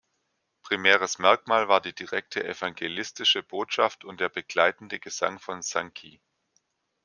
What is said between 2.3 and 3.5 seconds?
evangelistische